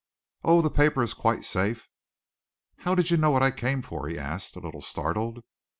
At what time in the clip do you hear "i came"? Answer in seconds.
3.43-3.83